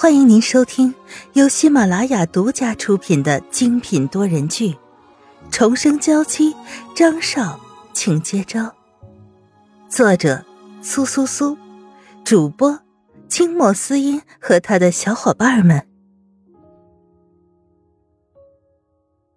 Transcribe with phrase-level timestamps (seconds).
[0.00, 0.94] 欢迎您收听
[1.34, 4.70] 由喜马拉雅独家出品的精品多人剧
[5.50, 6.54] 《重生娇妻》，
[6.96, 7.60] 张少，
[7.92, 8.74] 请接招。
[9.90, 10.42] 作者：
[10.80, 11.54] 苏苏苏，
[12.24, 12.80] 主播：
[13.28, 15.86] 清墨思音和他的小伙伴们。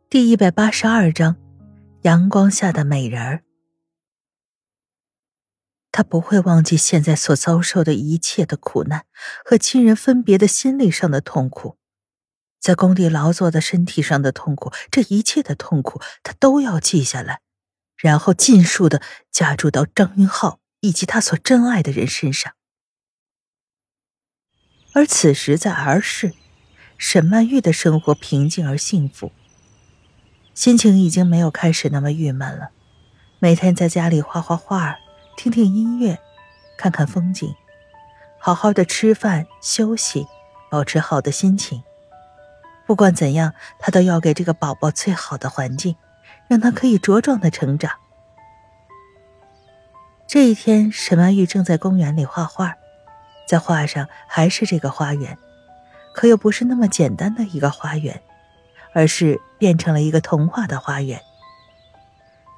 [0.09, 1.35] 第一百八十二章：
[2.03, 3.43] 阳光下的美人儿。
[5.93, 9.05] 他不会忘记现在所遭受的一切的苦难
[9.45, 11.77] 和亲人分别的心理上的痛苦，
[12.59, 17.41] 在工地劳作的身体上的痛苦，这一切的痛苦他都要记下来，
[17.95, 22.53] 然后尽数的加注到张云浩以及他所珍爱的人身上。
[24.93, 26.33] 而此时在儿时，
[26.97, 29.31] 沈曼玉的生活平静而幸福，
[30.55, 32.71] 心情已经没有开始那么郁闷了，
[33.37, 35.02] 每天在家里画画画儿。
[35.35, 36.17] 听听音乐，
[36.77, 37.53] 看看风景，
[38.39, 40.27] 好好的吃饭休息，
[40.69, 41.83] 保持好的心情。
[42.85, 45.95] 不管怎样，他都要给这个宝宝最好的环境，
[46.47, 47.91] 让他可以茁壮的成长。
[50.27, 52.75] 这一天，沈曼玉正在公园里画画，
[53.47, 55.37] 在画上还是这个花园，
[56.13, 58.21] 可又不是那么简单的一个花园，
[58.93, 61.21] 而是变成了一个童话的花园。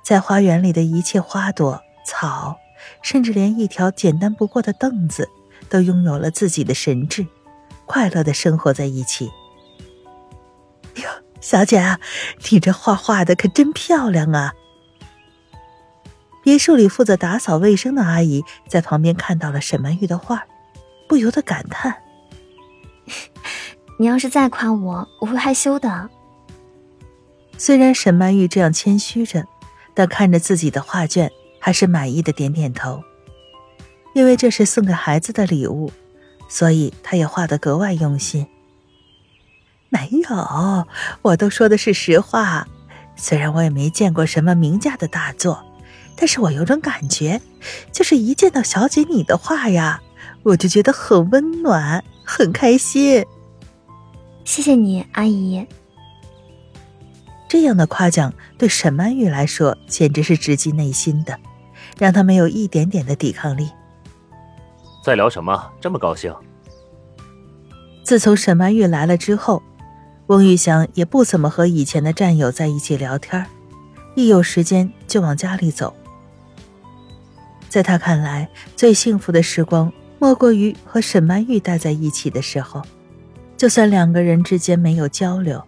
[0.03, 2.59] 在花园里的一切花朵、草。
[3.01, 5.29] 甚至连一条简单不过的凳子，
[5.69, 7.25] 都拥有了自己的神智，
[7.85, 9.31] 快乐的生活在一起。
[10.95, 11.09] 哟，
[11.41, 11.99] 小姐啊，
[12.49, 14.53] 你这画画的可真漂亮啊！
[16.43, 20.45] 别墅里负责打扫卫生的阿姨在旁边看到了沈曼玉的画，
[21.07, 21.95] 不由得感叹
[23.97, 26.09] ：“你要是再夸我，我会害羞的。”
[27.57, 29.45] 虽然沈曼玉这样谦虚着，
[29.93, 31.31] 但看着自己的画卷。
[31.65, 33.03] 还是满意的点点头，
[34.13, 35.91] 因为这是送给孩子的礼物，
[36.47, 38.45] 所以他也画得格外用心。
[39.89, 40.87] 没有，
[41.23, 42.67] 我都说的是实话。
[43.15, 45.65] 虽然我也没见过什么名家的大作，
[46.15, 47.41] 但是我有种感觉，
[47.91, 49.99] 就是一见到小姐你的画呀，
[50.43, 53.25] 我就觉得很温暖，很开心。
[54.43, 55.65] 谢谢你，阿姨。
[57.49, 61.39] 这样的夸奖对沈曼玉来说简直是直击内心的。
[61.97, 63.69] 让他没有一点点的抵抗力。
[65.03, 65.71] 在聊什么？
[65.79, 66.33] 这么高兴？
[68.03, 69.61] 自从沈曼玉来了之后，
[70.27, 73.45] 翁玉祥也不怎么和以前的战友在一起聊天，
[74.15, 75.95] 一有时间就往家里走。
[77.69, 82.81] 在他看来，最幸福的时光莫过于和沈曼玉待在一起的时候。
[83.57, 85.63] 就算两个人之间没有交流，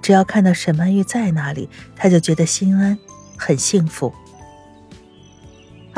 [0.00, 2.98] 只要看到沈曼玉在那里，他就觉得心安，
[3.36, 4.12] 很幸福。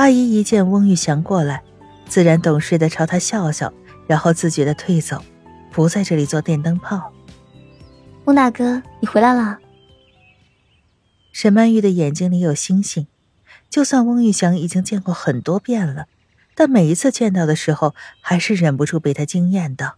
[0.01, 1.63] 阿姨一见翁玉祥过来，
[2.07, 3.71] 自然懂事的朝他笑笑，
[4.07, 5.23] 然后自觉的退走，
[5.71, 7.13] 不在这里做电灯泡。
[8.25, 9.59] 翁大哥，你回来了。
[11.33, 13.09] 沈曼玉的眼睛里有星星，
[13.69, 16.07] 就算翁玉祥已经见过很多遍了，
[16.55, 19.97] 但每一次见到的时候，还是忍不住被他惊艳到。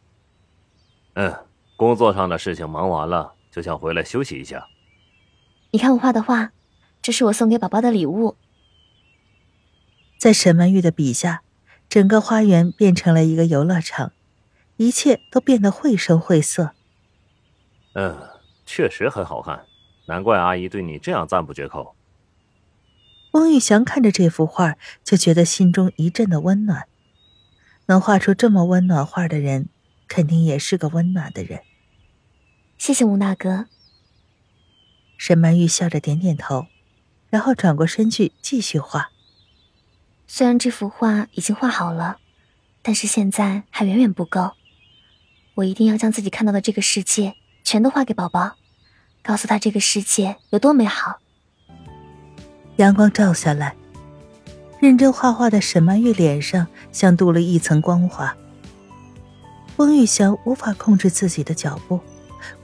[1.14, 1.32] 嗯，
[1.76, 4.66] 工作上的事情忙完了，就想回来休息一下。
[5.70, 6.50] 你看我画的画，
[7.00, 8.34] 这是我送给宝宝的礼物。
[10.22, 11.42] 在沈曼玉的笔下，
[11.88, 14.12] 整个花园变成了一个游乐场，
[14.76, 16.74] 一切都变得绘声绘色。
[17.94, 18.30] 嗯，
[18.64, 19.66] 确实很好看，
[20.06, 21.96] 难怪阿姨对你这样赞不绝口。
[23.32, 26.86] 翁玉祥看着这幅画，就觉得心中一阵的温暖。
[27.86, 29.70] 能画出这么温暖画的人，
[30.06, 31.62] 肯定也是个温暖的人。
[32.78, 33.66] 谢谢吴大哥。
[35.18, 36.68] 沈曼玉笑着点点头，
[37.28, 39.08] 然后转过身去继续画。
[40.26, 42.18] 虽然这幅画已经画好了，
[42.80, 44.52] 但是现在还远远不够。
[45.54, 48.56] 我一定要将自己看到的这个世界全都画给宝宝，
[49.22, 51.18] 告诉他这个世界有多美好。
[52.76, 53.76] 阳光照下来，
[54.80, 58.34] 认真画画的沈曼玉脸上像镀了一层光滑。
[59.76, 62.00] 翁玉祥无法控制自己的脚步，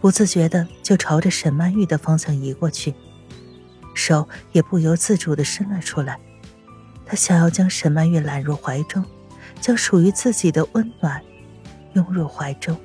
[0.00, 2.94] 不自觉的就朝着沈曼玉的方向移过去，
[3.94, 6.18] 手也不由自主的伸了出来。
[7.08, 9.02] 他想要将沈曼玉揽入怀中，
[9.62, 11.24] 将属于自己的温暖
[11.94, 12.76] 拥入怀中。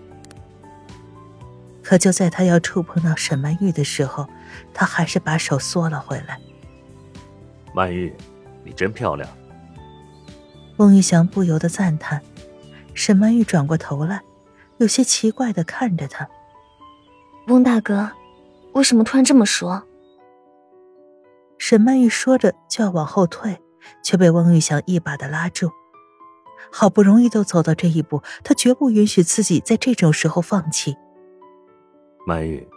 [1.84, 4.26] 可就在他要触碰到沈曼玉的时候，
[4.74, 6.40] 他还是把手缩了回来。
[7.76, 8.16] 曼玉，
[8.64, 9.30] 你真漂亮。
[10.78, 12.22] 翁玉祥不由得赞叹。
[12.94, 14.22] 沈曼玉转过头来，
[14.78, 16.26] 有些奇怪的看着他。
[17.48, 18.10] 翁大哥，
[18.72, 19.84] 为什么突然这么说？
[21.58, 23.60] 沈曼玉说着就要往后退。
[24.04, 25.72] 却被翁玉祥一把的拉住，
[26.72, 30.96] 好不容易都走到这一步，他绝不允许自己在这种时候放弃。
[32.26, 32.68] 曼玉，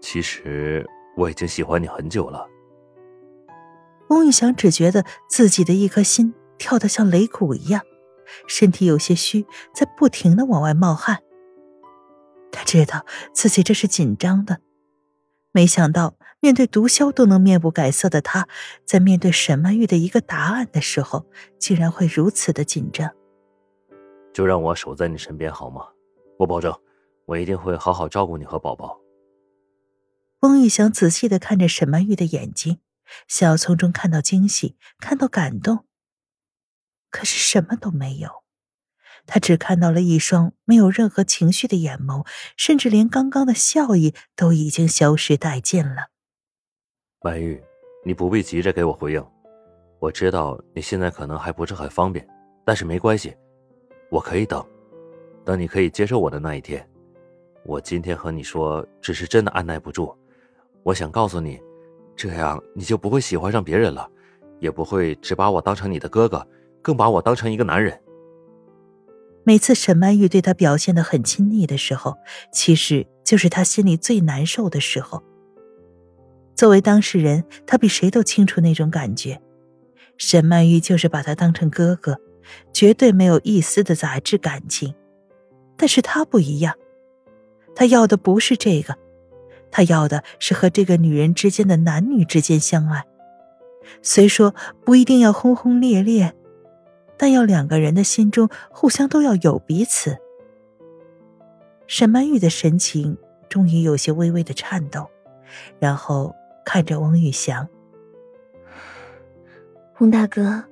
[0.00, 0.86] 其实
[1.16, 2.48] 我已经喜欢你很久了。
[4.08, 7.82] 翁玉祥只觉得自己的一颗心跳得像擂鼓一样，
[8.46, 11.22] 身体有些虚，在不停的往外冒汗。
[12.50, 14.58] 他知道自己这是紧张的，
[15.52, 18.48] 没想到面对毒枭都能面不改色的他，
[18.84, 21.24] 在面对沈曼玉的一个答案的时候，
[21.56, 23.08] 竟然会如此的紧张。
[24.34, 25.86] 就让我守在你身边好吗？
[26.40, 26.76] 我保证，
[27.26, 28.98] 我一定会好好照顾你和宝宝。
[30.40, 32.80] 翁玉祥仔细的看着沈曼玉的眼睛。
[33.28, 35.84] 想要从中看到惊喜，看到感动，
[37.10, 38.42] 可是什么都没有。
[39.26, 46.11] 他只看到了一双没有任何情绪的眼眸，甚至连刚刚的笑意都已经消失殆尽了。
[47.24, 47.62] 曼玉，
[48.04, 49.24] 你不必急着给我回应，
[50.00, 52.26] 我知道你现在可能还不是很方便，
[52.64, 53.32] 但是没关系，
[54.10, 54.64] 我可以等，
[55.44, 56.84] 等你可以接受我的那一天。
[57.64, 60.12] 我今天和你说，只是真的按耐不住，
[60.82, 61.60] 我想告诉你。
[62.16, 64.10] 这样你就不会喜欢上别人了，
[64.58, 66.44] 也不会只把我当成你的哥哥，
[66.82, 67.98] 更把我当成一个男人。
[69.44, 72.16] 每次沈曼玉对他表现的很亲昵的时候，
[72.52, 75.22] 其实就是他心里最难受的时候。
[76.54, 79.40] 作为当事人，他比谁都清楚那种感觉。
[80.18, 82.20] 沈曼玉就是把他当成哥哥，
[82.72, 84.94] 绝对没有一丝的杂质感情。
[85.76, 86.74] 但是他不一样，
[87.74, 88.96] 他要的不是这个。
[89.70, 93.06] 他要的是和这个女人之间的男女之间相爱，
[94.02, 96.34] 虽说不一定要轰轰烈烈，
[97.16, 100.18] 但要两个人的心中互相都要有彼此。
[101.86, 103.16] 沈曼玉的神情
[103.48, 105.08] 终于有些微微的颤抖，
[105.80, 106.34] 然后
[106.64, 107.68] 看着翁玉祥
[109.98, 110.64] ：“翁大哥，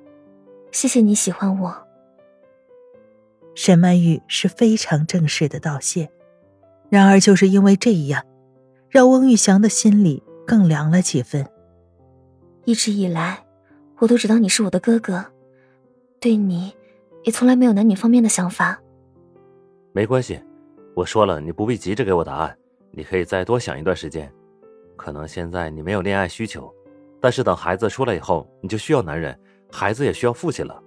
[0.71, 1.87] 谢谢你喜欢我。”
[3.55, 6.09] 沈曼玉是非常正式的道谢，
[6.89, 8.25] 然而就是因为这样。
[8.89, 11.47] 让翁玉祥的心里更凉了几分。
[12.65, 13.45] 一直以来，
[13.99, 15.23] 我都知道你是我的哥哥，
[16.19, 16.73] 对你
[17.23, 18.77] 也从来没有男女方面的想法。
[19.93, 20.41] 没关系，
[20.93, 22.57] 我说了，你不必急着给我答案，
[22.91, 24.29] 你可以再多想一段时间。
[25.03, 26.71] 可能现在你没有恋爱需求，
[27.19, 29.35] 但是等孩子出来以后，你就需要男人，
[29.71, 30.79] 孩子也需要父亲了。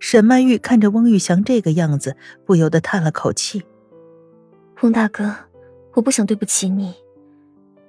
[0.00, 3.62] 沈曼玉看着翁玉祥这个样子，不由得叹了口气
[4.82, 5.32] ：“翁大哥。”
[5.94, 6.92] 我不想对不起你，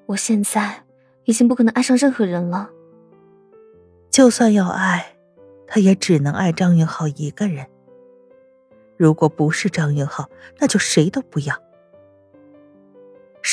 [0.06, 0.84] 我现在
[1.24, 2.70] 已经不可能爱上任何人了。
[4.12, 5.18] 就算要爱，
[5.66, 7.66] 他也只能爱张云浩一个人。
[8.96, 11.65] 如果不是张云浩，那就谁都不要。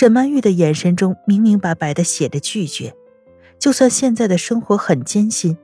[0.02, 2.93] 沈曼玉的眼神中明明白白的写着拒绝。
[3.56, 5.56] 就算现在的生活很艰辛，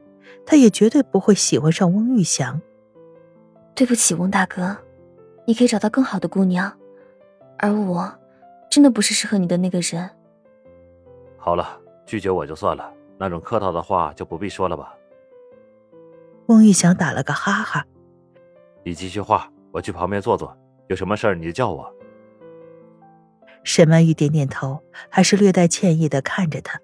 [0.46, 2.62] 她也绝对不会喜欢上翁玉祥。
[3.74, 4.76] 对不起，翁大哥，
[5.44, 6.72] 你可以找到更好的姑娘，
[7.58, 8.14] 而我。
[8.70, 10.08] 真的不是适合你的那个人。
[11.36, 11.76] 好了，
[12.06, 14.94] 拒绝我就算了，那种客套的话就不必说了吧。
[16.46, 17.84] 翁玉祥打了个哈哈。
[18.84, 20.56] 你继续画，我去旁边坐坐，
[20.86, 21.92] 有什么事儿你就叫我。
[23.64, 26.80] 沈曼玉点点头，还是略带歉意的看着他。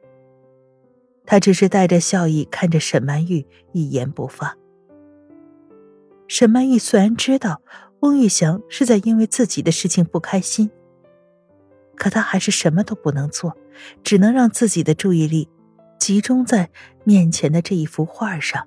[1.27, 4.57] 他只是带着笑意看着沈曼玉，一言不发。
[6.29, 7.63] 沈曼玉虽然知道
[8.01, 10.71] 翁玉祥是在因为自己的事情不开心。
[11.97, 13.57] 可他还是什么都不能做，
[14.03, 15.49] 只能让自己的注意力
[15.99, 16.69] 集中在
[17.05, 18.67] 面前的这一幅画上。